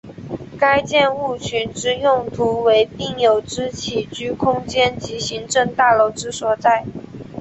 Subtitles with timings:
[0.57, 6.83] 该建物群之用途为病友之起居空间及行政大楼之所在。